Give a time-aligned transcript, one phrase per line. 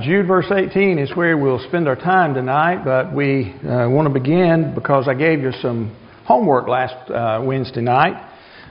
[0.00, 4.12] Jude verse 18 is where we'll spend our time tonight, but we uh, want to
[4.12, 8.14] begin because I gave you some homework last uh, Wednesday night.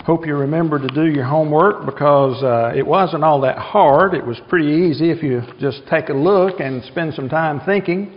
[0.05, 4.15] Hope you remember to do your homework because uh, it wasn't all that hard.
[4.15, 8.12] It was pretty easy if you just take a look and spend some time thinking,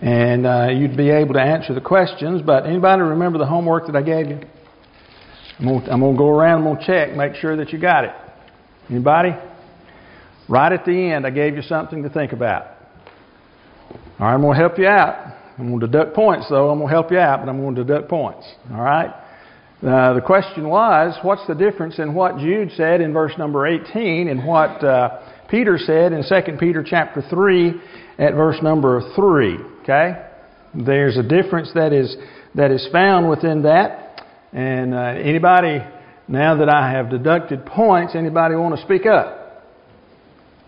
[0.00, 2.42] and uh, you'd be able to answer the questions.
[2.42, 4.40] But anybody remember the homework that I gave you?
[5.58, 6.58] I'm going to, I'm going to go around.
[6.58, 8.12] I'm going to check, make sure that you got it.
[8.88, 9.30] Anybody?
[10.48, 12.66] Right at the end, I gave you something to think about.
[14.18, 15.34] All right, I'm going to help you out.
[15.58, 16.70] I'm going to deduct points, though.
[16.70, 18.46] I'm going to help you out, but I'm going to deduct points.
[18.70, 19.10] All right?
[19.82, 24.28] Uh, the question was, what's the difference in what Jude said in verse number 18
[24.28, 27.80] and what uh, Peter said in 2 Peter chapter 3
[28.18, 29.58] at verse number 3?
[29.82, 30.24] Okay?
[30.74, 32.16] There's a difference that is,
[32.54, 34.24] that is found within that.
[34.52, 35.80] And uh, anybody,
[36.28, 39.41] now that I have deducted points, anybody want to speak up?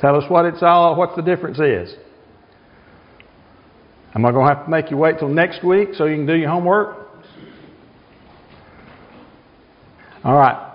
[0.00, 1.94] Tell us what it's all, what the difference is.
[4.14, 6.26] Am I going to have to make you wait till next week so you can
[6.26, 7.08] do your homework?
[10.24, 10.74] All right.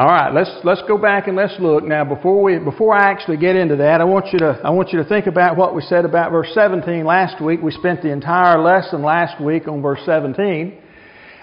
[0.00, 2.04] All right, let's let's go back and let's look now.
[2.04, 5.02] Before we before I actually get into that, I want you to I want you
[5.02, 7.60] to think about what we said about verse 17 last week.
[7.60, 10.80] We spent the entire lesson last week on verse 17,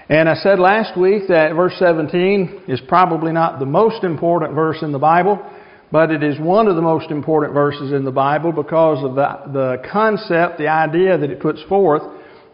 [0.07, 4.77] and I said last week that verse 17 is probably not the most important verse
[4.81, 5.45] in the Bible,
[5.91, 9.51] but it is one of the most important verses in the Bible because of the,
[9.53, 12.01] the concept, the idea that it puts forth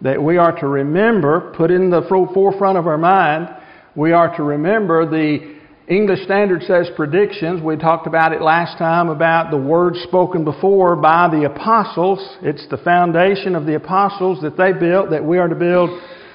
[0.01, 2.01] that we are to remember, put in the
[2.33, 3.47] forefront of our mind,
[3.95, 7.61] we are to remember the English Standard says predictions.
[7.61, 12.19] We talked about it last time about the words spoken before by the apostles.
[12.41, 15.89] It's the foundation of the apostles that they built that we are to build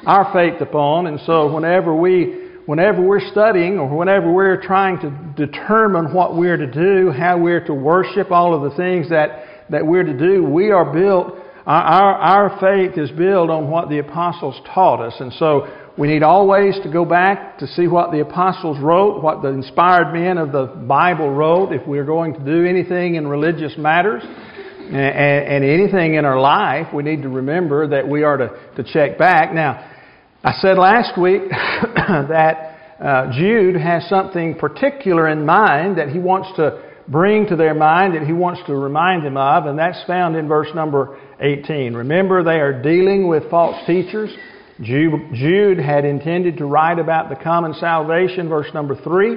[0.05, 1.07] our faith upon.
[1.07, 6.57] And so whenever we whenever we're studying or whenever we're trying to determine what we're
[6.57, 10.45] to do, how we're to worship, all of the things that, that we're to do,
[10.45, 15.15] we are built, our, our, faith is built on what the apostles taught us.
[15.19, 19.43] And so we need always to go back to see what the apostles wrote, what
[19.43, 23.73] the inspired men of the Bible wrote, if we're going to do anything in religious
[23.79, 24.23] matters.
[24.25, 28.85] And, and anything in our life, we need to remember that we are to, to
[28.85, 29.53] check back.
[29.53, 29.96] Now,
[30.47, 36.51] I said last week that uh, Jude has something particular in mind that he wants
[36.55, 40.37] to bring to their mind, that he wants to remind them of, and that's found
[40.37, 41.95] in verse number 18.
[41.95, 44.31] Remember, they are dealing with false teachers.
[44.81, 49.37] Jude had intended to write about the common salvation, verse number 3,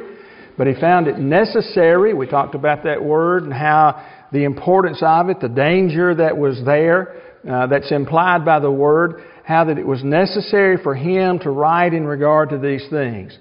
[0.60, 2.14] but he found it necessary.
[2.14, 6.62] We talked about that word and how the importance of it, the danger that was
[6.66, 7.20] there,
[7.50, 11.92] uh, that's implied by the word how that it was necessary for him to write
[11.96, 13.36] in regard to these things.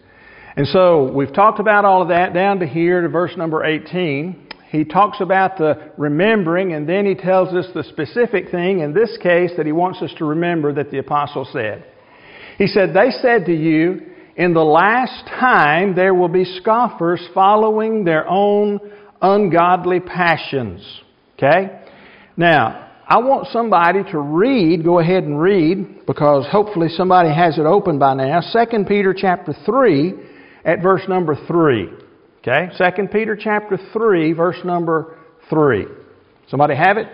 [0.57, 4.49] And so we've talked about all of that down to here to verse number 18.
[4.71, 9.19] He talks about the remembering and then he tells us the specific thing in this
[9.23, 11.85] case that he wants us to remember that the apostle said.
[12.57, 14.01] He said, They said to you,
[14.35, 18.81] in the last time there will be scoffers following their own
[19.21, 20.81] ungodly passions.
[21.35, 21.83] Okay?
[22.35, 27.65] Now, I want somebody to read, go ahead and read, because hopefully somebody has it
[27.65, 28.41] open by now.
[28.41, 30.13] 2 Peter chapter 3
[30.67, 31.89] at verse number 3.
[32.41, 32.69] Okay?
[32.77, 35.17] 2 Peter chapter 3, verse number
[35.49, 35.87] 3.
[36.49, 37.07] Somebody have it?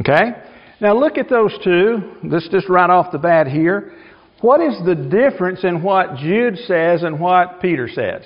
[0.00, 0.32] Okay?
[0.80, 2.16] Now look at those two.
[2.24, 3.92] This just right off the bat here.
[4.40, 8.22] What is the difference in what Jude says and what Peter says?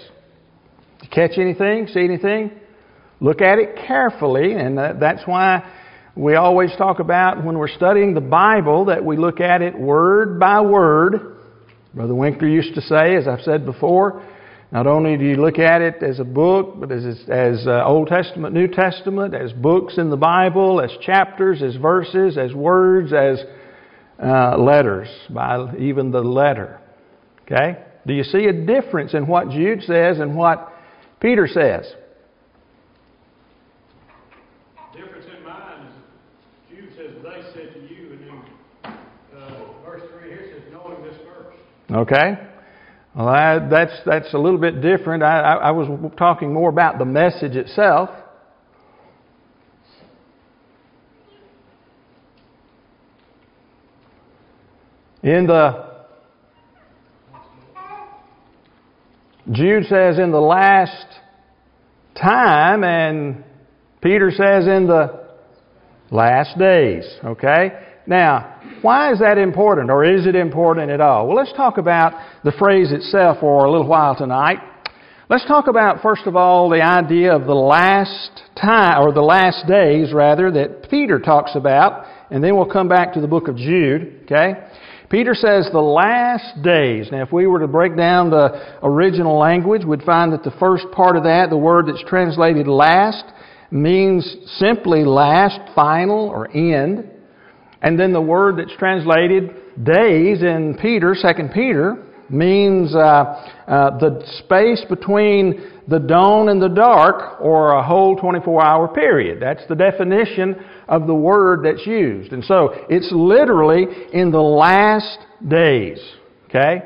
[1.11, 1.87] Catch anything?
[1.89, 2.51] See anything?
[3.21, 5.63] Look at it carefully, and that's why
[6.15, 10.41] we always talk about when we're studying the Bible that we look at it word
[10.41, 11.37] by word.
[11.95, 14.25] Brother Winkler used to say, as I've said before,
[14.71, 18.09] not only do you look at it as a book, but as, as uh, Old
[18.09, 23.43] Testament, New Testament, as books in the Bible, as chapters, as verses, as words, as
[24.23, 26.81] uh, letters, by even the letter.
[27.43, 27.79] Okay?
[28.07, 30.73] Do you see a difference in what Jude says and what
[31.21, 31.93] Peter says.
[34.95, 38.21] Difference in mind is Jude says, they said to you, and
[38.85, 38.99] then
[39.37, 41.55] uh, verse 3 here says, knowing this verse.
[41.91, 42.39] Okay.
[43.17, 45.23] Well, I, that's, that's a little bit different.
[45.23, 48.11] I, I, I was talking more about the message itself.
[55.25, 55.88] In the
[59.51, 61.07] Jude says in the last
[62.21, 63.45] time, and
[64.03, 65.27] Peter says in the
[66.11, 67.05] last days.
[67.25, 67.71] Okay?
[68.07, 71.27] Now, why is that important, or is it important at all?
[71.27, 72.13] Well, let's talk about
[72.45, 74.59] the phrase itself for a little while tonight.
[75.31, 79.67] Let's talk about, first of all, the idea of the last time, or the last
[79.67, 83.57] days, rather, that Peter talks about, and then we'll come back to the book of
[83.57, 84.55] Jude, okay?
[85.11, 87.09] Peter says the last days.
[87.11, 90.85] Now, if we were to break down the original language, we'd find that the first
[90.93, 93.25] part of that, the word that's translated last,
[93.71, 97.11] means simply last, final, or end.
[97.81, 99.51] And then the word that's translated
[99.83, 106.69] days in Peter, 2 Peter, means uh, uh, the space between the dawn and the
[106.69, 109.41] dark, or a whole 24 hour period.
[109.41, 110.57] That's the definition
[110.87, 112.33] of the word that's used.
[112.33, 115.99] And so it's literally in the last days.
[116.49, 116.83] Okay?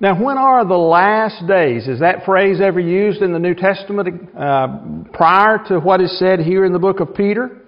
[0.00, 1.88] Now, when are the last days?
[1.88, 4.78] Is that phrase ever used in the New Testament uh,
[5.12, 7.62] prior to what is said here in the book of Peter?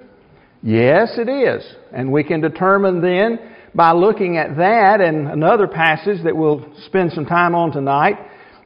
[0.62, 1.64] Yes, it is.
[1.92, 3.38] And we can determine then
[3.74, 8.16] by looking at that and another passage that we'll spend some time on tonight,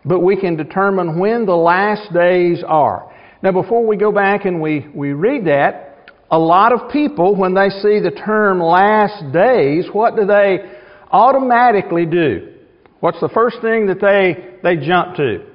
[0.05, 3.13] but we can determine when the last days are.
[3.43, 7.55] Now, before we go back and we, we read that, a lot of people, when
[7.55, 10.59] they see the term last days, what do they
[11.11, 12.55] automatically do?
[13.01, 15.47] What's the first thing that they, they jump to?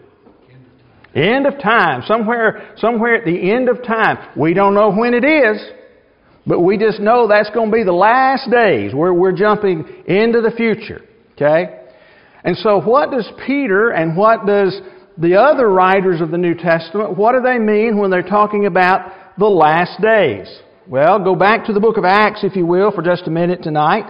[1.16, 2.02] End of time.
[2.06, 4.32] Somewhere, somewhere at the end of time.
[4.36, 5.62] We don't know when it is.
[6.48, 10.42] But we just know that's going to be the last days where we're jumping into
[10.42, 11.02] the future.
[11.34, 11.85] Okay?
[12.46, 14.80] And so what does Peter and what does
[15.18, 19.12] the other writers of the New Testament, what do they mean when they're talking about
[19.38, 20.48] the last days?
[20.88, 23.64] Well, go back to the book of Acts, if you will, for just a minute
[23.64, 24.06] tonight.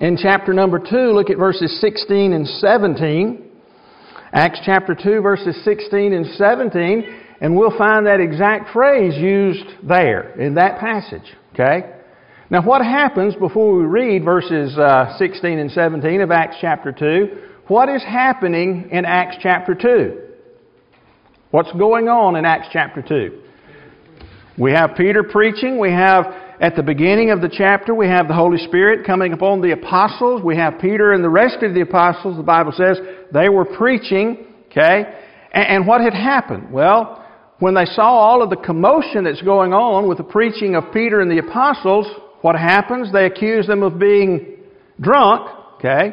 [0.00, 3.50] In chapter number 2, look at verses 16 and 17.
[4.34, 7.04] Acts chapter 2, verses 16 and 17,
[7.40, 11.34] and we'll find that exact phrase used there in that passage.
[11.54, 11.90] Okay?
[12.50, 17.51] Now, what happens before we read verses uh, 16 and 17 of Acts chapter 2?
[17.68, 20.20] What is happening in Acts chapter 2?
[21.52, 23.40] What's going on in Acts chapter 2?
[24.58, 25.78] We have Peter preaching.
[25.78, 26.26] We have,
[26.60, 30.42] at the beginning of the chapter, we have the Holy Spirit coming upon the apostles.
[30.42, 32.98] We have Peter and the rest of the apostles, the Bible says,
[33.32, 34.46] they were preaching.
[34.66, 35.04] Okay?
[35.52, 36.72] And, and what had happened?
[36.72, 37.24] Well,
[37.60, 41.20] when they saw all of the commotion that's going on with the preaching of Peter
[41.20, 42.08] and the apostles,
[42.40, 43.12] what happens?
[43.12, 44.56] They accuse them of being
[45.00, 46.12] drunk, okay?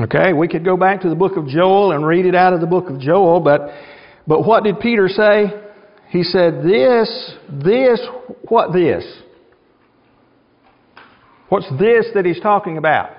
[0.00, 2.60] Okay, we could go back to the book of Joel and read it out of
[2.60, 3.70] the book of Joel, but,
[4.26, 5.46] but what did Peter say?
[6.08, 8.00] He said, This, this,
[8.48, 9.04] what this?
[11.48, 13.10] What's this that he's talking about?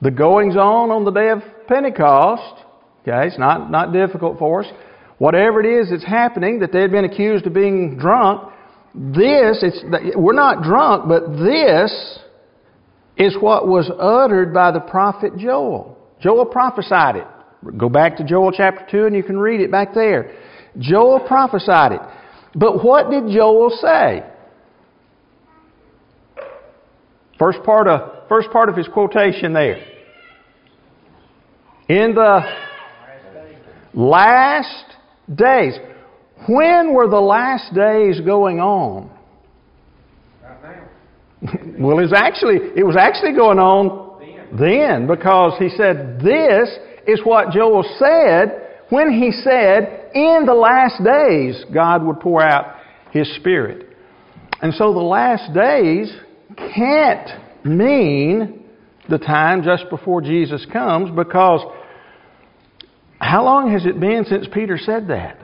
[0.00, 2.64] The goings on on the day of Pentecost.
[3.02, 4.70] Okay, it's not, not difficult for us.
[5.18, 8.52] Whatever it is that's happening, that they had been accused of being drunk,
[8.94, 12.18] this, it's, we're not drunk, but this
[13.16, 15.98] is what was uttered by the prophet Joel.
[16.20, 17.26] Joel prophesied it.
[17.76, 20.36] Go back to Joel chapter 2 and you can read it back there.
[20.78, 22.00] Joel prophesied it.
[22.54, 24.22] But what did Joel say?
[27.38, 29.84] First part of, first part of his quotation there.
[31.88, 32.40] In the
[33.94, 34.84] last
[35.32, 35.74] days.
[36.46, 39.10] When were the last days going on?
[41.78, 44.58] well, it was actually it was actually going on then.
[44.58, 46.68] then because he said this
[47.06, 52.76] is what Joel said when he said in the last days God would pour out
[53.12, 53.86] his spirit.
[54.60, 56.12] And so the last days
[56.74, 58.64] can't mean
[59.08, 61.60] the time just before Jesus comes because
[63.20, 65.38] how long has it been since Peter said that?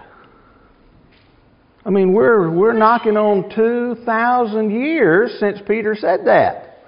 [1.86, 6.78] I mean, we're, we're knocking on 2,000 years since Peter said that.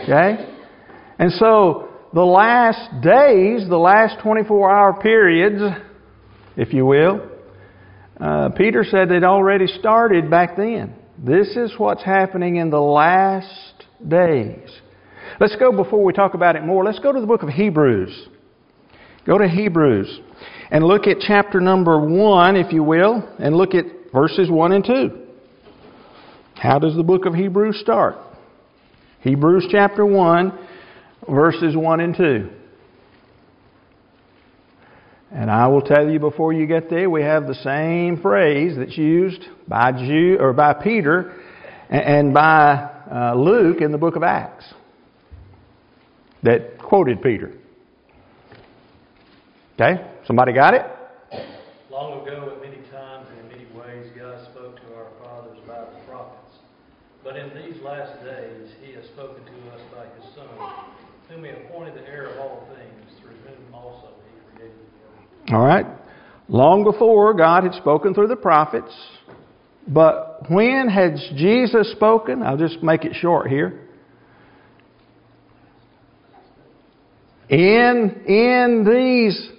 [0.00, 0.54] Okay?
[1.18, 5.60] And so, the last days, the last 24 hour periods,
[6.56, 7.28] if you will,
[8.20, 10.94] uh, Peter said they'd already started back then.
[11.18, 14.70] This is what's happening in the last days.
[15.40, 18.28] Let's go, before we talk about it more, let's go to the book of Hebrews.
[19.26, 20.20] Go to Hebrews
[20.70, 24.84] and look at chapter number 1, if you will, and look at verses 1 and
[24.84, 25.26] 2.
[26.56, 28.16] How does the book of Hebrews start?
[29.20, 30.58] Hebrews chapter 1,
[31.28, 32.50] verses 1 and 2.
[35.30, 38.96] And I will tell you before you get there, we have the same phrase that's
[38.96, 41.34] used by Jew or by Peter
[41.90, 44.72] and by uh, Luke in the book of Acts
[46.42, 47.52] that quoted Peter.
[49.74, 50.82] Okay, somebody got it?
[51.90, 55.80] Long ago, at many times and in many ways, God spoke to our fathers by
[55.80, 56.56] the prophets.
[57.22, 60.48] But in these last days, He has spoken to us by His Son,
[61.30, 65.62] whom He appointed the heir of all things, through whom also He created the world.
[65.62, 65.86] All right.
[66.48, 68.92] Long before, God had spoken through the prophets.
[69.86, 72.42] But when has Jesus spoken?
[72.42, 73.88] I'll just make it short here.
[77.48, 79.50] In, in these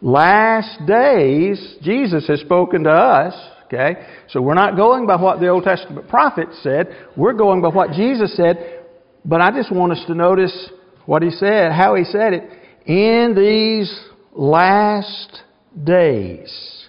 [0.00, 3.34] last days, Jesus has spoken to us.
[3.72, 4.02] Okay?
[4.28, 6.88] So we're not going by what the Old Testament prophets said.
[7.16, 8.84] We're going by what Jesus said.
[9.24, 10.70] But I just want us to notice
[11.06, 12.50] what he said, how he said it.
[12.86, 13.92] In these
[14.32, 15.42] last
[15.84, 16.88] days.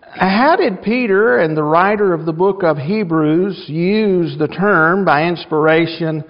[0.00, 5.24] How did Peter and the writer of the book of Hebrews use the term by
[5.24, 6.22] inspiration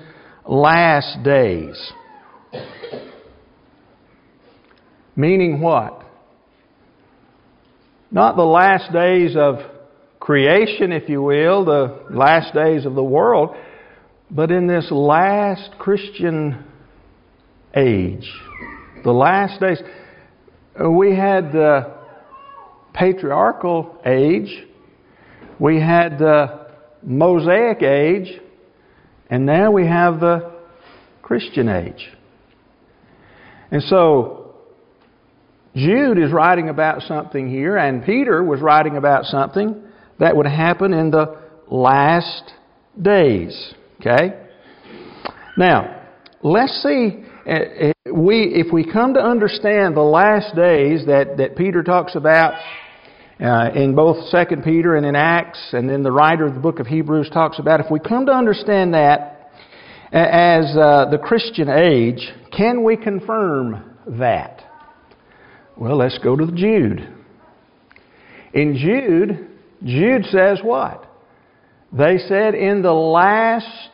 [0.46, 1.92] last days?
[5.14, 6.03] Meaning what?
[8.14, 9.56] Not the last days of
[10.20, 13.56] creation, if you will, the last days of the world,
[14.30, 16.64] but in this last Christian
[17.76, 18.30] age,
[19.02, 19.82] the last days.
[20.80, 21.92] Uh, we had the
[22.92, 24.64] patriarchal age,
[25.58, 26.68] we had the
[27.02, 28.40] Mosaic age,
[29.28, 30.52] and now we have the
[31.20, 32.12] Christian age.
[33.72, 34.43] And so,
[35.74, 39.82] Jude is writing about something here, and Peter was writing about something
[40.20, 41.36] that would happen in the
[41.68, 42.52] last
[43.00, 43.74] days.
[44.00, 44.40] Okay?
[45.56, 46.02] Now,
[46.42, 47.24] let's see.
[47.46, 52.54] eh, We, if we come to understand the last days that, that Peter talks about
[53.40, 56.78] uh, in both Second Peter and in Acts, and then the writer of the book
[56.78, 59.50] of Hebrews talks about, if we come to understand that
[60.12, 64.60] as uh, the Christian age, can we confirm that?
[65.76, 67.12] Well, let's go to Jude.
[68.52, 69.48] In Jude,
[69.84, 71.10] Jude says what?
[71.92, 73.90] They said in the last,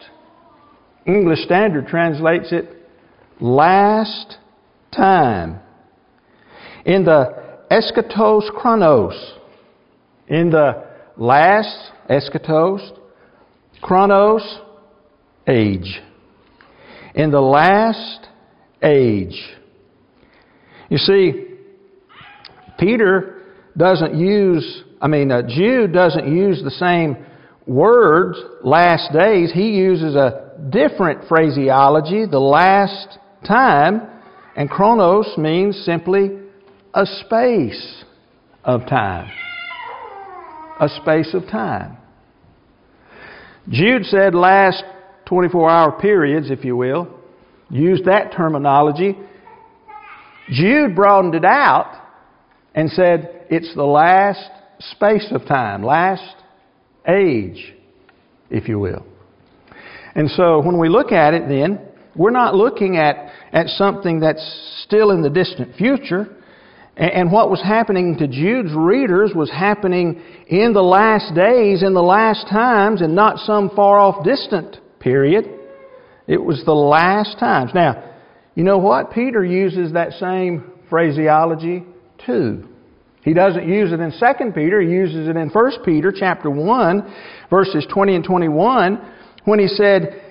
[1.06, 2.68] English Standard translates it,
[3.40, 4.36] last
[4.94, 5.60] time.
[6.84, 9.14] In the eschatos chronos,
[10.28, 10.84] in the
[11.16, 12.80] last eschatos,
[13.80, 14.42] chronos,
[15.46, 16.00] age.
[17.14, 18.28] In the last
[18.82, 19.40] age.
[20.90, 21.49] You see,
[22.80, 23.42] Peter
[23.76, 27.24] doesn't use, I mean, uh, Jude doesn't use the same
[27.66, 29.52] words, last days.
[29.52, 34.00] He uses a different phraseology, the last time,
[34.56, 36.30] and chronos means simply
[36.94, 38.04] a space
[38.64, 39.30] of time.
[40.80, 41.98] A space of time.
[43.68, 44.82] Jude said last
[45.26, 47.08] 24 hour periods, if you will,
[47.68, 49.16] used that terminology.
[50.50, 51.99] Jude broadened it out
[52.80, 54.40] and said it's the last
[54.78, 56.34] space of time, last
[57.06, 57.74] age,
[58.48, 59.04] if you will.
[60.14, 61.78] And so when we look at it then,
[62.16, 66.34] we're not looking at, at something that's still in the distant future.
[66.96, 71.92] And, and what was happening to Jude's readers was happening in the last days, in
[71.92, 75.44] the last times, and not some far off distant period.
[76.26, 77.72] It was the last times.
[77.74, 78.10] Now,
[78.54, 79.12] you know what?
[79.12, 81.84] Peter uses that same phraseology
[82.24, 82.69] too.
[83.22, 87.14] He doesn't use it in 2 Peter, he uses it in 1 Peter chapter 1,
[87.50, 88.98] verses 20 and 21,
[89.44, 90.22] when he said,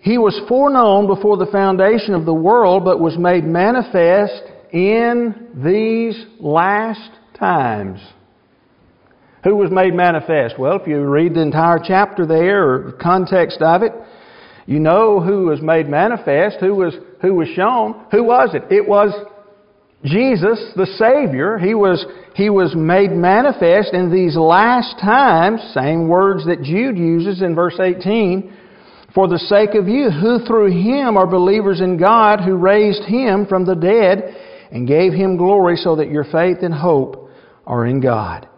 [0.00, 6.22] He was foreknown before the foundation of the world, but was made manifest in these
[6.38, 8.00] last times.
[9.44, 10.58] Who was made manifest?
[10.58, 13.92] Well, if you read the entire chapter there, or the context of it,
[14.66, 18.06] you know who was made manifest, who was, who was shown.
[18.10, 18.64] Who was it?
[18.70, 19.12] It was
[20.04, 21.58] Jesus, the Savior.
[21.58, 27.42] He was, he was made manifest in these last times, same words that Jude uses
[27.42, 28.52] in verse 18,
[29.14, 33.46] for the sake of you, who through Him are believers in God, who raised Him
[33.46, 34.36] from the dead
[34.70, 37.30] and gave Him glory so that your faith and hope
[37.66, 38.48] are in God.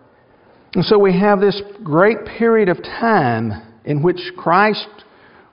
[0.74, 3.52] And so we have this great period of time
[3.84, 4.86] in which Christ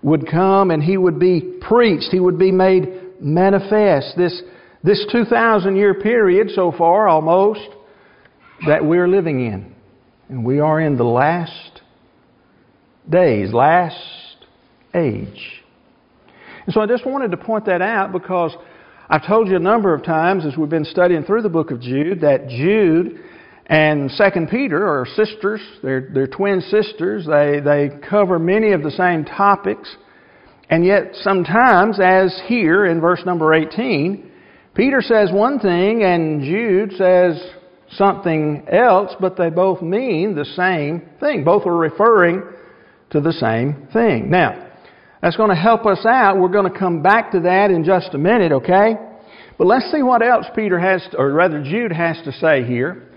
[0.02, 4.18] would come and he would be preached, he would be made manifest.
[4.18, 4.42] This,
[4.84, 7.70] this 2,000 year period so far, almost,
[8.68, 9.74] that we're living in.
[10.30, 11.82] And we are in the last
[13.10, 13.98] days, last
[14.94, 15.64] age.
[16.66, 18.56] And so I just wanted to point that out because
[19.10, 21.82] I've told you a number of times as we've been studying through the book of
[21.82, 23.20] Jude that Jude
[23.66, 25.62] and Second Peter are sisters.
[25.82, 27.26] They're, they're twin sisters.
[27.26, 29.94] They, they cover many of the same topics.
[30.70, 34.32] And yet sometimes, as here in verse number 18,
[34.76, 37.40] Peter says one thing and Jude says
[37.92, 41.44] something else, but they both mean the same thing.
[41.44, 42.42] Both are referring
[43.12, 44.32] to the same thing.
[44.32, 44.72] Now,
[45.22, 46.40] that's going to help us out.
[46.40, 48.96] We're going to come back to that in just a minute, okay?
[49.58, 53.10] But let's see what else Peter has, to, or rather Jude has to say here.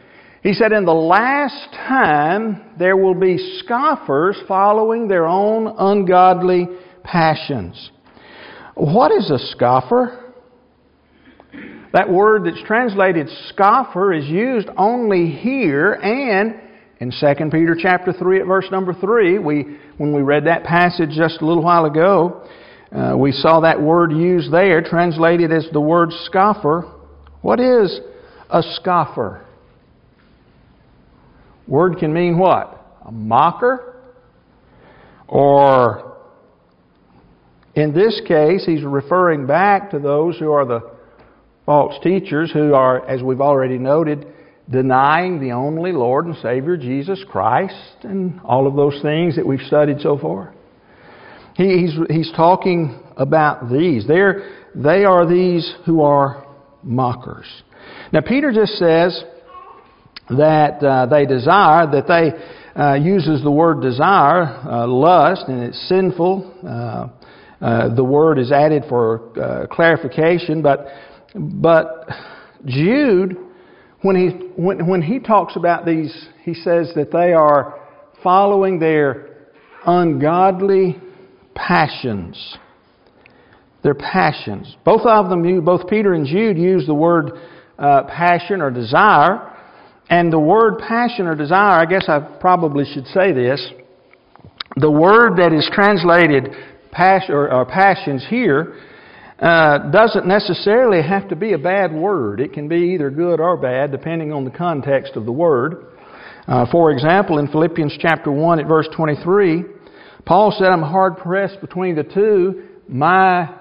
[0.42, 6.68] He said, In the last time there will be scoffers following their own ungodly
[7.02, 7.90] passions.
[8.74, 10.25] What is a scoffer?
[11.96, 16.60] That word that's translated scoffer is used only here and
[17.00, 19.38] in 2 Peter chapter 3 at verse number 3.
[19.38, 22.46] We, when we read that passage just a little while ago,
[22.92, 26.82] uh, we saw that word used there, translated as the word scoffer.
[27.40, 27.98] What is
[28.50, 29.46] a scoffer?
[31.66, 32.78] Word can mean what?
[33.06, 34.02] A mocker?
[35.28, 36.18] Or,
[37.74, 40.95] in this case, he's referring back to those who are the
[41.66, 44.26] false teachers who are, as we've already noted,
[44.70, 49.60] denying the only Lord and Savior Jesus Christ and all of those things that we've
[49.66, 50.54] studied so far.
[51.56, 54.06] He's, he's talking about these.
[54.06, 56.46] They're, they are these who are
[56.82, 57.46] mockers.
[58.12, 59.24] Now, Peter just says
[60.30, 65.88] that uh, they desire, that they uh, uses the word desire, uh, lust, and it's
[65.88, 66.52] sinful.
[66.62, 67.08] Uh,
[67.64, 70.86] uh, the word is added for uh, clarification, but,
[71.34, 72.08] but
[72.64, 73.36] Jude
[74.06, 77.80] when he, when, when he talks about these, he says that they are
[78.22, 79.48] following their
[79.84, 80.96] ungodly
[81.56, 82.56] passions.
[83.82, 84.76] Their passions.
[84.84, 87.32] Both of them, both Peter and Jude use the word
[87.78, 89.52] uh, passion or desire.
[90.08, 93.72] And the word passion or desire, I guess I probably should say this.
[94.76, 96.50] The word that is translated
[96.92, 98.76] passion or, or passions here
[99.38, 102.40] uh, doesn't necessarily have to be a bad word.
[102.40, 105.86] It can be either good or bad, depending on the context of the word.
[106.48, 109.64] Uh, for example, in Philippians chapter 1 at verse 23,
[110.24, 112.68] Paul said, I'm hard pressed between the two.
[112.88, 113.54] My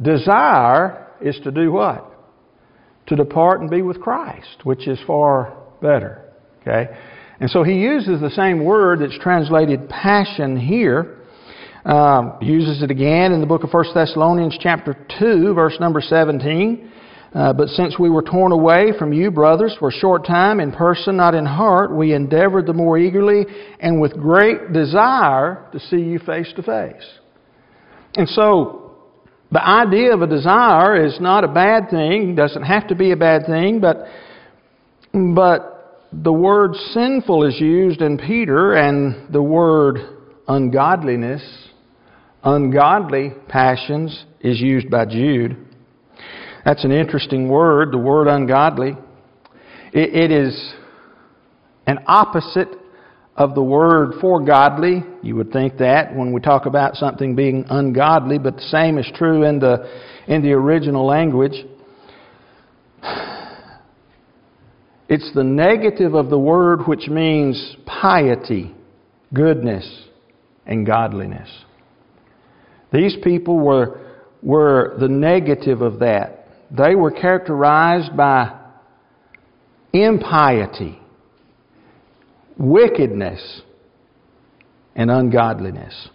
[0.00, 2.08] desire is to do what?
[3.06, 6.24] To depart and be with Christ, which is far better.
[6.60, 6.94] Okay?
[7.40, 11.21] And so he uses the same word that's translated passion here
[11.84, 16.90] um, uses it again in the book of 1 Thessalonians, chapter 2, verse number 17.
[17.34, 20.70] Uh, but since we were torn away from you, brothers, for a short time, in
[20.70, 23.46] person, not in heart, we endeavored the more eagerly
[23.80, 27.08] and with great desire to see you face to face.
[28.14, 28.96] And so,
[29.50, 33.16] the idea of a desire is not a bad thing, doesn't have to be a
[33.16, 34.06] bad thing, but,
[35.12, 39.98] but the word sinful is used in Peter, and the word
[40.46, 41.42] ungodliness
[42.44, 45.56] ungodly passions is used by Jude.
[46.64, 48.96] That's an interesting word, the word ungodly.
[49.92, 50.74] it, it is
[51.86, 52.68] an opposite
[53.36, 55.02] of the word for godly.
[55.22, 59.10] You would think that when we talk about something being ungodly, but the same is
[59.14, 59.88] true in the,
[60.28, 61.64] in the original language.
[65.08, 68.74] It's the negative of the word which means piety,
[69.34, 70.06] goodness,
[70.64, 71.61] and godliness.
[72.92, 74.00] These people were,
[74.42, 76.46] were the negative of that.
[76.70, 78.58] They were characterized by
[79.92, 80.98] impiety,
[82.58, 83.62] wickedness,
[84.94, 86.08] and ungodliness.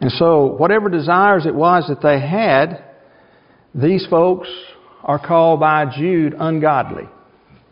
[0.00, 2.84] And so, whatever desires it was that they had,
[3.74, 4.48] these folks
[5.02, 7.04] are called by Jude ungodly.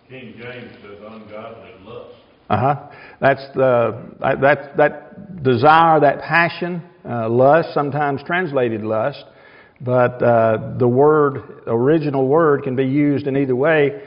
[0.09, 2.15] King James says ungodly lust.
[2.49, 2.91] Uh huh.
[3.21, 9.25] That's the that that desire, that passion, uh, lust, sometimes translated lust,
[9.81, 14.03] but uh, the word, original word, can be used in either way,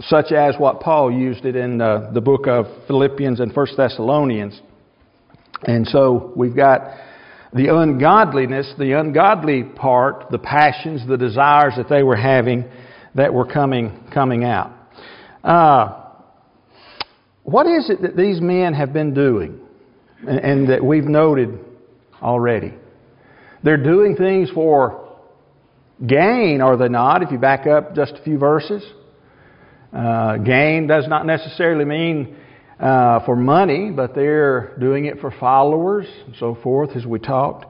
[0.00, 4.60] such as what Paul used it in uh, the book of Philippians and First Thessalonians.
[5.64, 6.80] And so we've got
[7.52, 12.64] the ungodliness, the ungodly part, the passions, the desires that they were having
[13.14, 14.72] that were coming coming out.
[15.44, 15.98] Uh,
[17.42, 19.60] what is it that these men have been doing,
[20.26, 21.58] and, and that we've noted
[22.22, 22.74] already.
[23.62, 25.18] They're doing things for
[26.04, 27.22] gain, are they not?
[27.22, 28.82] If you back up just a few verses,
[29.92, 32.36] uh, gain does not necessarily mean
[32.80, 37.66] uh, for money, but they're doing it for followers and so forth, as we talked.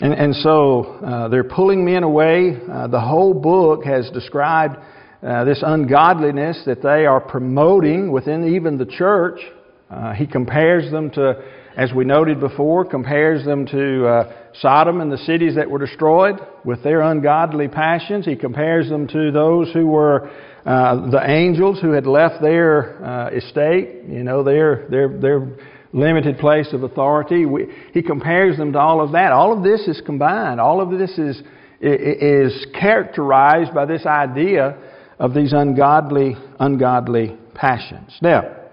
[0.00, 2.58] And, and so uh, they're pulling men away.
[2.70, 4.76] Uh, the whole book has described
[5.22, 9.40] uh, this ungodliness that they are promoting within even the church.
[9.88, 11.42] Uh, he compares them to,
[11.76, 16.36] as we noted before, compares them to uh, Sodom and the cities that were destroyed
[16.64, 18.24] with their ungodly passions.
[18.24, 20.30] He compares them to those who were
[20.64, 25.48] uh, the angels who had left their estate, you know, their their their
[25.94, 27.46] limited place of authority.
[27.46, 29.32] We, he compares them to all of that.
[29.32, 30.60] All of this is combined.
[30.60, 31.40] All of this is,
[31.80, 34.76] is characterized by this idea
[35.18, 38.18] of these ungodly, ungodly passions.
[38.20, 38.63] Now,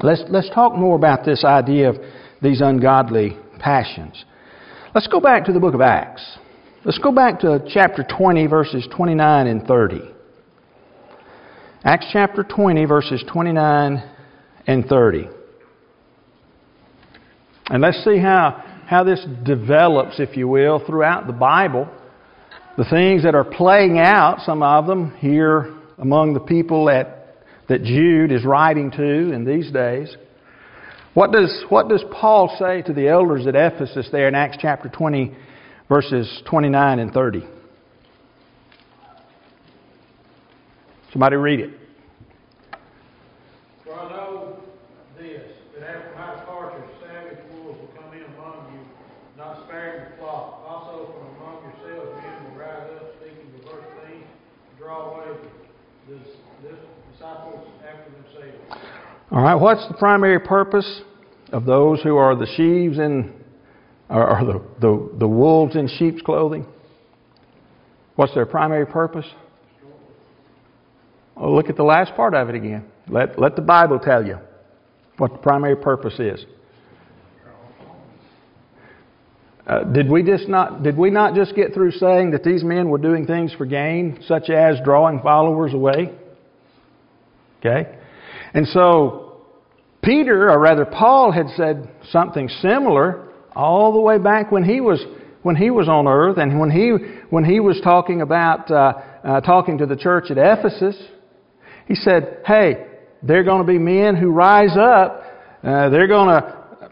[0.00, 1.96] let's, let's talk more about this idea of
[2.42, 4.24] these ungodly passions.
[4.94, 6.38] Let's go back to the book of Acts.
[6.84, 10.00] Let's go back to chapter 20, verses 29 and 30.
[11.84, 14.02] Acts chapter 20, verses 29
[14.66, 15.28] and 30.
[17.66, 21.88] And let's see how, how this develops, if you will, throughout the Bible.
[22.76, 27.17] The things that are playing out, some of them here among the people that,
[27.68, 30.16] that Jude is writing to in these days.
[31.14, 34.88] What does, what does Paul say to the elders at Ephesus there in Acts chapter
[34.88, 35.34] 20,
[35.88, 37.44] verses 29 and 30?
[41.12, 41.70] Somebody read it.
[59.30, 61.02] All right, what's the primary purpose
[61.52, 63.34] of those who are the sheaves in,
[64.08, 66.66] or the, the, the wolves in sheep's clothing?
[68.16, 69.26] What's their primary purpose?
[71.36, 72.86] Oh, look at the last part of it again.
[73.06, 74.38] Let, let the Bible tell you
[75.18, 76.46] what the primary purpose is.
[79.66, 82.88] Uh, did we just not did we not just get through saying that these men
[82.88, 86.10] were doing things for gain, such as drawing followers away?
[87.58, 87.97] Okay?
[88.58, 89.36] And so,
[90.02, 95.00] Peter, or rather Paul, had said something similar all the way back when he was
[95.42, 96.90] when he was on earth, and when he
[97.30, 101.00] when he was talking about uh, uh, talking to the church at Ephesus,
[101.86, 102.84] he said, "Hey,
[103.22, 105.22] they're going to be men who rise up.
[105.62, 106.90] Uh, they're going to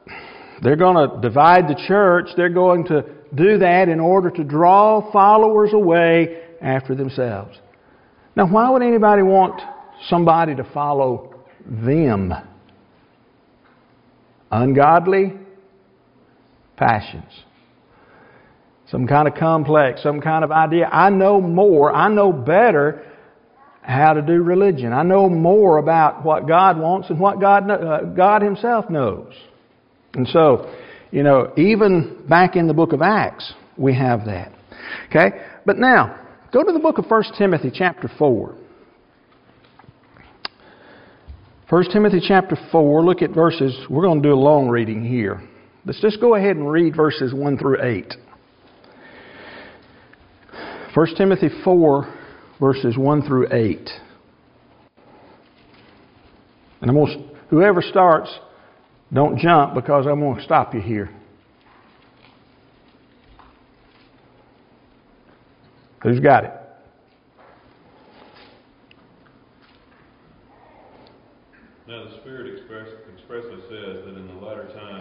[0.63, 2.29] they're going to divide the church.
[2.37, 7.59] They're going to do that in order to draw followers away after themselves."
[8.37, 9.61] Now, why would anybody want
[10.09, 11.36] somebody to follow
[11.69, 12.33] them.
[14.51, 15.33] Ungodly
[16.77, 17.33] passions.
[18.91, 20.87] Some kind of complex, some kind of idea.
[20.87, 23.05] I know more, I know better
[23.83, 24.93] how to do religion.
[24.93, 29.33] I know more about what God wants and what God, uh, God Himself knows.
[30.15, 30.73] And so,
[31.11, 34.53] you know, even back in the book of Acts, we have that.
[35.09, 35.31] Okay?
[35.65, 36.19] But now,
[36.53, 38.57] go to the book of 1 Timothy, chapter 4.
[41.69, 45.43] 1 Timothy chapter 4, look at verses, we're going to do a long reading here.
[45.85, 48.15] Let's just go ahead and read verses 1 through 8.
[50.95, 52.15] 1 Timothy 4,
[52.61, 53.91] verses 1 through 8.
[56.83, 58.33] And I'm going to, whoever starts,
[59.13, 61.11] don't jump because I'm going to stop you here.
[66.05, 66.53] Who's got it?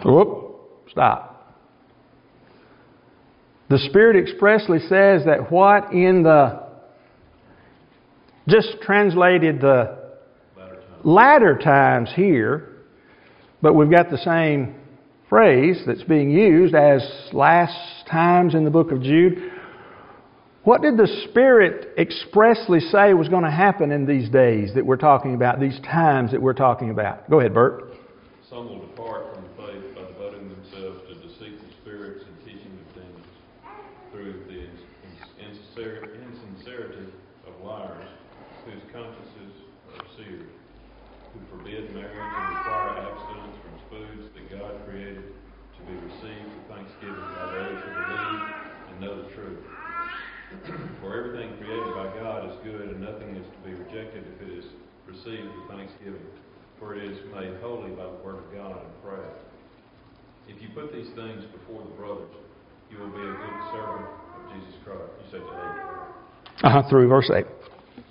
[0.06, 1.56] Whoop, stop.
[3.68, 6.62] The Spirit expressly says that what in the,
[8.46, 9.98] just translated the
[11.02, 12.68] latter times, here,
[13.60, 14.76] but we've got the same
[15.28, 19.50] phrase that's being used as last times in the book of Jude.
[20.62, 24.96] What did the Spirit expressly say was going to happen in these days that we're
[24.96, 27.28] talking about, these times that we're talking about?
[27.28, 27.94] Go ahead, Bert.
[28.48, 32.94] Some will depart from the faith by devoting themselves to deceitful spirits and teaching of
[32.94, 33.26] demons,
[34.12, 34.70] through the
[35.42, 37.12] insincerity
[37.46, 38.08] of liars,
[38.64, 39.54] whose consciences
[39.94, 40.46] are seared,
[41.34, 46.65] who forbid marriage and require abstinence from foods that God created to be received with
[46.76, 48.42] thanksgiving by those who believe
[48.92, 49.64] and know the truth.
[51.00, 54.52] For everything created by God is good, and nothing is to be rejected if it
[54.60, 54.68] is
[55.08, 56.28] received with thanksgiving
[56.78, 59.32] for it is made holy by the word of God and prayer.
[60.48, 62.28] If you put these things before the brothers,
[62.90, 65.10] you will be a good servant of Jesus Christ.
[65.18, 66.64] You said to eight.
[66.64, 66.82] Uh huh.
[66.88, 67.46] Through verse eight.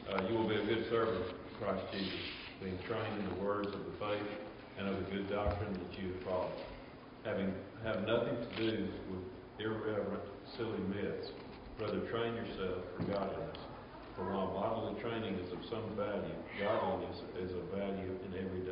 [0.10, 2.26] Uh, you will be a good servant of Christ Jesus,
[2.62, 4.30] being trained in the words of the faith
[4.78, 6.60] and of the good doctrine that you have followed,
[7.24, 7.54] having
[7.86, 9.24] have nothing to do with
[9.60, 10.24] irreverent,
[10.58, 11.30] silly myths.
[11.80, 13.58] Rather, train yourself for godliness.
[14.16, 18.64] For while bodily training is of some value, godliness is of value in every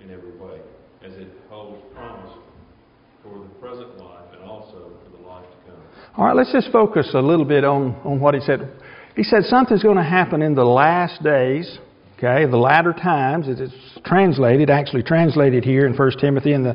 [0.00, 0.60] in every way,
[1.04, 2.32] as it holds promise
[3.22, 5.80] for the present life and also for the life to come.
[6.16, 8.68] All right, let's just focus a little bit on, on what he said.
[9.14, 11.78] He said something's going to happen in the last days,
[12.18, 13.72] okay, the latter times, it's
[14.04, 16.74] translated, actually translated here in 1 Timothy in the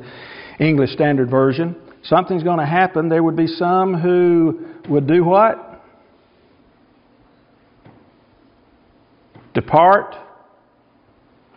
[0.59, 1.75] English Standard Version.
[2.03, 3.09] Something's going to happen.
[3.09, 5.83] There would be some who would do what?
[9.53, 10.15] Depart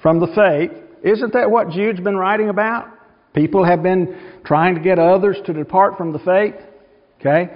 [0.03, 0.71] from the faith.
[1.03, 2.89] Isn't that what Jude's been writing about?
[3.35, 6.55] People have been trying to get others to depart from the faith.
[7.21, 7.51] Okay?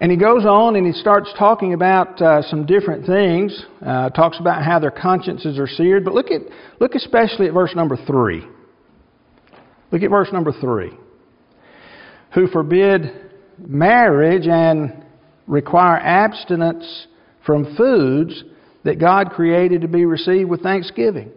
[0.00, 3.64] And he goes on and he starts talking about uh, some different things.
[3.84, 6.04] Uh, talks about how their consciences are seared.
[6.04, 6.42] But look at
[6.80, 8.46] look especially at verse number three.
[9.90, 10.92] Look at verse number three.
[12.34, 15.04] Who forbid marriage and
[15.46, 17.06] require abstinence
[17.44, 18.44] from foods
[18.84, 21.30] that God created to be received with thanksgiving.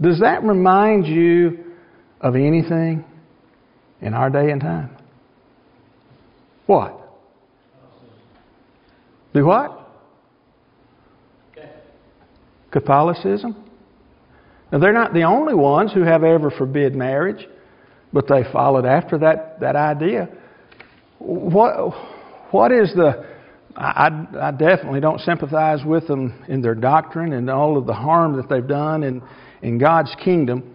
[0.00, 1.64] Does that remind you
[2.20, 3.04] of anything
[4.00, 4.96] in our day and time?
[6.66, 6.96] What?
[9.34, 9.76] Do what?
[12.70, 13.69] Catholicism?
[14.72, 17.46] Now, they're not the only ones who have ever forbid marriage,
[18.12, 20.28] but they followed after that, that idea.
[21.18, 21.92] What,
[22.50, 23.26] what is the.
[23.76, 28.36] I, I definitely don't sympathize with them in their doctrine and all of the harm
[28.36, 29.22] that they've done in,
[29.62, 30.74] in God's kingdom.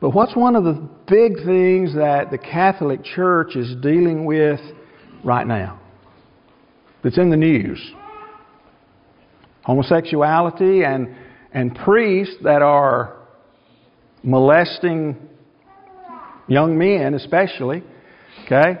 [0.00, 4.60] But what's one of the big things that the Catholic Church is dealing with
[5.22, 5.80] right now?
[7.04, 7.80] That's in the news.
[9.62, 11.14] Homosexuality and,
[11.52, 13.21] and priests that are
[14.22, 15.16] molesting
[16.48, 17.82] young men, especially.
[18.44, 18.80] Okay?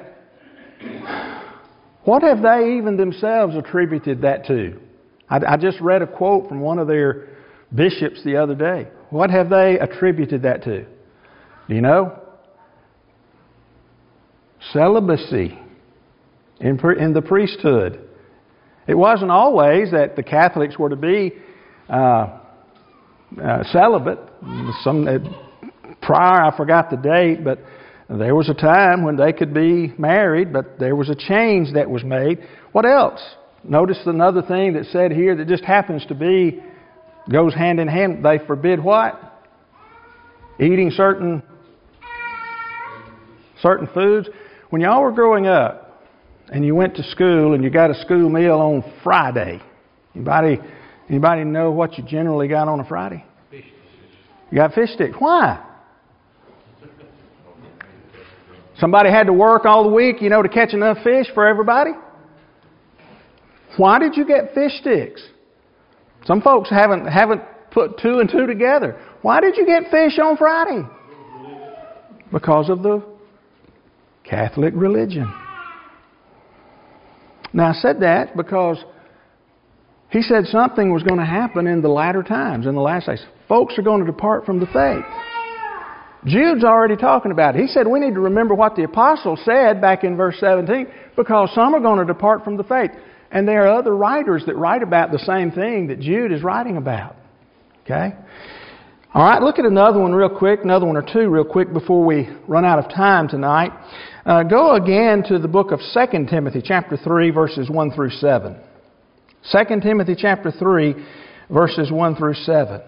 [2.04, 4.80] What have they even themselves attributed that to?
[5.28, 7.28] I, I just read a quote from one of their
[7.74, 8.88] bishops the other day.
[9.10, 10.84] What have they attributed that to?
[11.68, 12.18] Do you know?
[14.72, 15.58] Celibacy
[16.60, 18.08] in, in the priesthood.
[18.86, 21.32] It wasn't always that the Catholics were to be
[21.88, 22.40] uh,
[23.40, 24.18] uh, celibate.
[24.82, 25.18] Some uh,
[26.00, 27.58] prior, I forgot the date, but
[28.08, 31.88] there was a time when they could be married, but there was a change that
[31.88, 32.40] was made.
[32.72, 33.20] What else?
[33.64, 36.60] Notice another thing that said here that just happens to be
[37.30, 38.24] goes hand in hand.
[38.24, 39.20] They forbid what?
[40.60, 41.42] Eating certain
[43.60, 44.28] certain foods.
[44.70, 46.02] When y'all were growing up
[46.48, 49.60] and you went to school and you got a school meal on Friday,
[50.14, 50.58] anybody
[51.12, 53.24] anybody know what you generally got on a Friday?
[54.50, 55.14] You got fish sticks.
[55.18, 55.62] Why?
[58.78, 61.92] Somebody had to work all the week, you know, to catch enough fish for everybody.
[63.76, 65.22] Why did you get fish sticks?
[66.24, 69.00] Some folks haven't haven't put two and two together.
[69.22, 70.82] Why did you get fish on Friday?
[72.32, 73.04] Because of the
[74.24, 75.32] Catholic religion.
[77.52, 78.82] Now I said that because
[80.12, 83.24] he said something was going to happen in the latter times, in the last days.
[83.48, 85.04] Folks are going to depart from the faith.
[86.26, 87.62] Jude's already talking about it.
[87.62, 91.50] He said we need to remember what the apostle said back in verse 17 because
[91.54, 92.90] some are going to depart from the faith.
[93.30, 96.76] And there are other writers that write about the same thing that Jude is writing
[96.76, 97.16] about.
[97.84, 98.14] Okay?
[99.14, 102.04] All right, look at another one real quick, another one or two real quick before
[102.04, 103.72] we run out of time tonight.
[104.26, 108.56] Uh, go again to the book of 2 Timothy, chapter 3, verses 1 through 7.
[109.50, 110.94] 2 Timothy, chapter 3,
[111.50, 112.80] verses 1 through 7.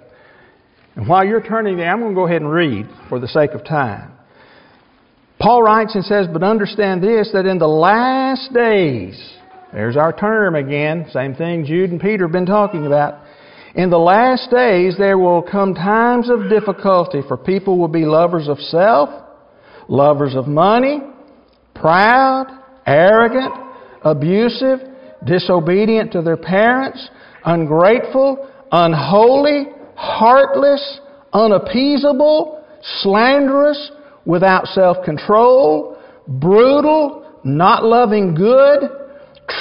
[0.96, 3.50] And while you're turning there, I'm going to go ahead and read for the sake
[3.50, 4.12] of time.
[5.40, 9.20] Paul writes and says, But understand this, that in the last days,
[9.72, 13.24] there's our term again, same thing Jude and Peter have been talking about.
[13.74, 18.48] In the last days, there will come times of difficulty, for people will be lovers
[18.48, 19.10] of self,
[19.88, 21.00] lovers of money,
[21.74, 22.46] proud,
[22.86, 23.52] arrogant,
[24.02, 24.78] abusive,
[25.26, 27.08] disobedient to their parents,
[27.44, 31.00] ungrateful, unholy, heartless,
[31.32, 32.64] unappeasable,
[33.02, 33.90] slanderous,
[34.24, 38.88] without self control, brutal, not loving good,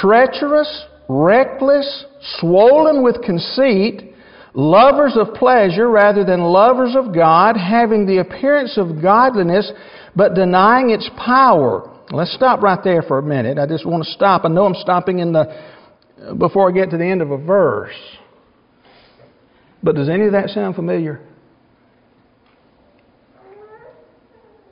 [0.00, 2.06] treacherous, reckless,
[2.38, 4.14] swollen with conceit,
[4.54, 9.70] lovers of pleasure rather than lovers of God, having the appearance of godliness
[10.16, 11.90] but denying its power.
[12.14, 13.58] Let's stop right there for a minute.
[13.58, 14.44] I just want to stop.
[14.44, 15.40] I know I'm stopping in the
[16.22, 17.94] uh, before I get to the end of a verse.
[19.82, 21.20] But does any of that sound familiar?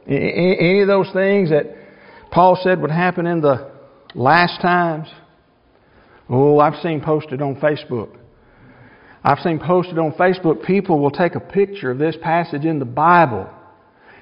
[0.07, 1.77] Any of those things that
[2.31, 3.71] Paul said would happen in the
[4.15, 5.09] last times?
[6.29, 8.17] Oh, I've seen posted on Facebook.
[9.25, 12.85] I've seen posted on Facebook, people will take a picture of this passage in the
[12.85, 13.49] Bible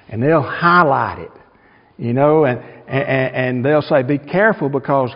[0.07, 1.31] and they'll highlight it,
[2.01, 5.11] you know, and, and, and they'll say, be careful because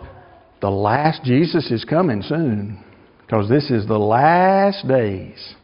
[0.62, 2.84] the last, Jesus is coming soon
[3.22, 5.56] because this is the last days.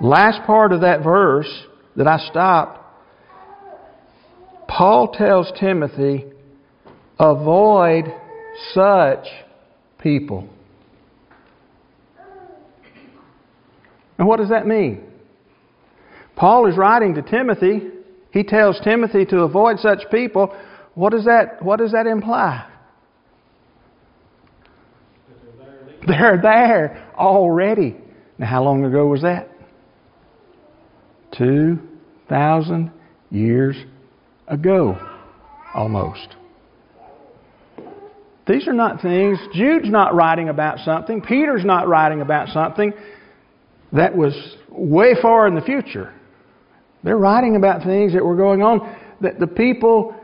[0.00, 1.50] Last part of that verse
[1.96, 2.78] that I stopped,
[4.68, 6.24] Paul tells Timothy,
[7.18, 8.04] avoid
[8.74, 9.26] such
[9.98, 10.48] people.
[14.18, 15.05] And what does that mean?
[16.36, 17.88] Paul is writing to Timothy.
[18.30, 20.54] He tells Timothy to avoid such people.
[20.94, 22.66] What does that, what does that imply?
[26.06, 27.96] They're there already.
[28.38, 29.48] Now, how long ago was that?
[31.36, 32.92] 2,000
[33.30, 33.76] years
[34.46, 34.98] ago,
[35.74, 36.36] almost.
[38.46, 42.92] These are not things, Jude's not writing about something, Peter's not writing about something
[43.92, 44.34] that was
[44.70, 46.12] way far in the future.
[47.02, 50.14] They're writing about things that were going on that the people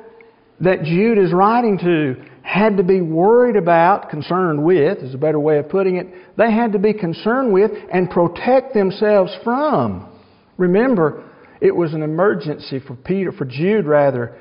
[0.61, 5.39] that Jude is writing to had to be worried about, concerned with, is a better
[5.39, 6.09] way of putting it.
[6.37, 10.09] They had to be concerned with and protect themselves from.
[10.57, 11.25] Remember,
[11.61, 14.37] it was an emergency for Peter, for Jude rather,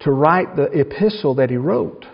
[0.00, 2.06] to write the epistle that he wrote.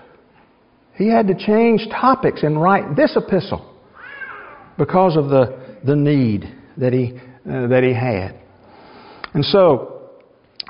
[0.95, 3.75] He had to change topics and write this epistle
[4.79, 8.41] because of the, the need that he, uh, that he had.
[9.37, 10.13] And so,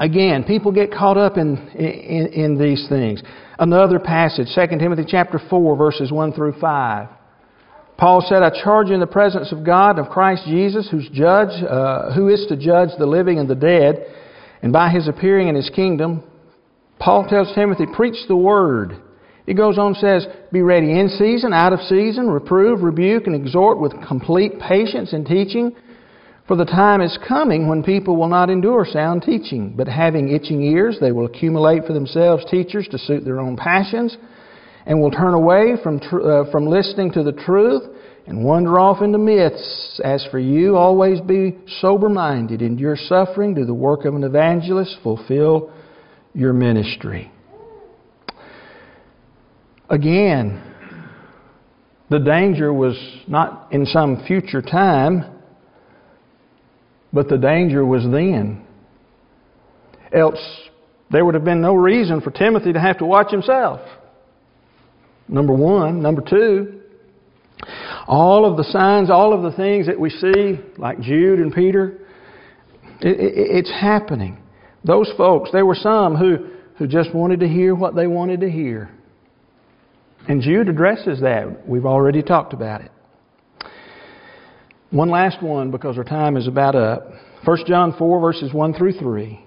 [0.01, 3.23] again, people get caught up in, in, in these things.
[3.61, 7.09] Another passage, 2 Timothy chapter 4, verses 1 through 5.
[7.97, 11.63] Paul said, I charge you in the presence of God, of Christ Jesus, who's judge,
[11.63, 14.05] uh, who is to judge the living and the dead,
[14.63, 16.25] and by his appearing in his kingdom,
[16.99, 19.01] Paul tells Timothy, preach the word.
[19.47, 23.37] He goes on and says, Be ready in season, out of season, reprove, rebuke, and
[23.37, 25.77] exhort with complete patience and teaching.
[26.47, 30.63] For the time is coming when people will not endure sound teaching, but having itching
[30.63, 34.17] ears, they will accumulate for themselves teachers to suit their own passions,
[34.87, 37.83] and will turn away from, tr- uh, from listening to the truth
[38.29, 40.01] and wander off into myths.
[40.05, 44.99] As for you, always be sober minded, endure suffering, do the work of an evangelist,
[45.03, 45.73] fulfill
[46.33, 47.33] your ministry.
[49.91, 50.63] Again,
[52.09, 55.36] the danger was not in some future time,
[57.13, 58.65] but the danger was then.
[60.13, 60.39] Else,
[61.11, 63.81] there would have been no reason for Timothy to have to watch himself.
[65.29, 66.03] Number one.
[66.03, 66.81] Number two,
[68.07, 71.99] all of the signs, all of the things that we see, like Jude and Peter,
[73.01, 74.39] it, it, it's happening.
[74.85, 78.51] Those folks, there were some who, who just wanted to hear what they wanted to
[78.51, 78.91] hear.
[80.29, 81.69] And Jude addresses that.
[81.69, 82.93] We've already talked about it.
[84.91, 87.09] One last one because our time is about up.
[87.45, 89.41] 1 John 4, verses 1 through 3.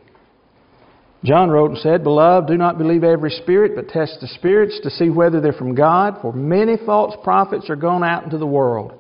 [1.24, 4.90] John wrote and said, Beloved, do not believe every spirit, but test the spirits to
[4.90, 8.94] see whether they're from God, for many false prophets are gone out into the world.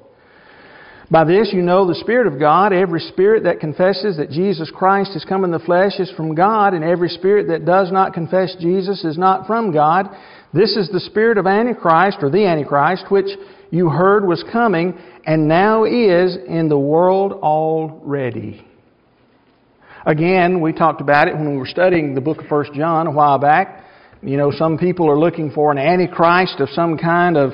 [1.11, 2.71] By this you know the Spirit of God.
[2.71, 6.73] Every spirit that confesses that Jesus Christ has come in the flesh is from God,
[6.73, 10.07] and every spirit that does not confess Jesus is not from God.
[10.53, 13.29] This is the spirit of Antichrist, or the Antichrist, which
[13.71, 14.99] you heard was coming,
[15.29, 18.65] and now is in the world already.
[20.03, 23.11] Again, we talked about it when we were studying the book of 1 John a
[23.11, 23.85] while back.
[24.23, 27.51] You know, some people are looking for an Antichrist of some kind of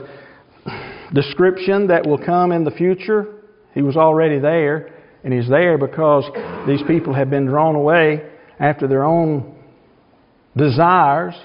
[1.13, 3.41] description that will come in the future.
[3.73, 6.23] He was already there, and he's there because
[6.65, 8.25] these people have been drawn away
[8.57, 9.53] after their own
[10.55, 11.35] desires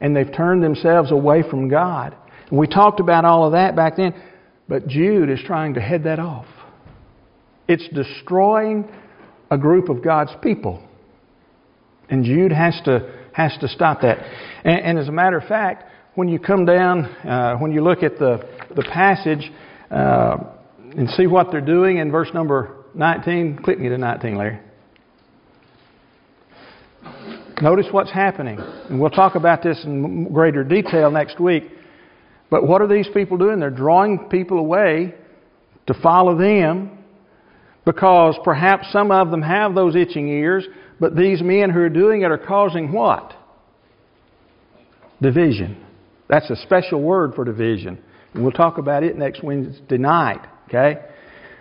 [0.00, 2.16] and they've turned themselves away from God.
[2.48, 4.14] And we talked about all of that back then,
[4.68, 6.46] but Jude is trying to head that off.
[7.68, 8.88] It's destroying
[9.50, 10.86] a group of God's people.
[12.08, 14.18] And Jude has to, has to stop that.
[14.64, 18.02] And, and as a matter of fact, when you come down, uh, when you look
[18.02, 19.50] at the, the passage
[19.90, 20.36] uh,
[20.96, 24.60] and see what they're doing in verse number 19, click me to 19, Larry.
[27.60, 28.58] Notice what's happening.
[28.58, 31.64] And we'll talk about this in greater detail next week.
[32.50, 33.58] But what are these people doing?
[33.60, 35.14] They're drawing people away
[35.86, 36.98] to follow them
[37.84, 40.66] because perhaps some of them have those itching ears,
[40.98, 43.32] but these men who are doing it are causing what?
[45.20, 45.84] Division.
[46.28, 47.98] That's a special word for division.
[48.34, 50.40] We'll talk about it next Wednesday night.
[50.68, 51.00] Okay?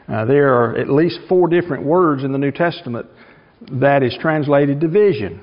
[0.07, 3.07] Uh, there are at least four different words in the New Testament
[3.71, 5.41] that is translated division.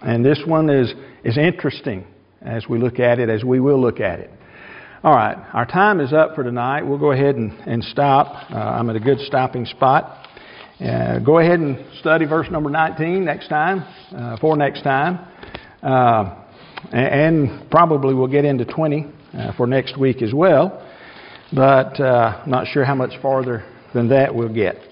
[0.00, 0.92] And this one is,
[1.24, 2.06] is interesting.
[2.40, 4.30] as we look at it, as we will look at it.
[5.04, 6.82] All right, our time is up for tonight.
[6.82, 8.50] We'll go ahead and, and stop.
[8.50, 10.26] Uh, I'm at a good stopping spot.
[10.80, 15.20] Uh, go ahead and study verse number 19 next time, uh, for next time.
[15.84, 16.42] Uh,
[16.90, 20.84] and probably we'll get into 20 uh, for next week as well.
[21.52, 24.87] But uh, I'm not sure how much farther than that we'll get.